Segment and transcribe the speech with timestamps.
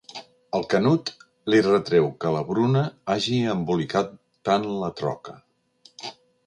[0.59, 1.11] El Canut
[1.53, 2.83] li retreu que la Bruna
[3.17, 4.13] hagi embolicat
[4.51, 5.41] tant la troca.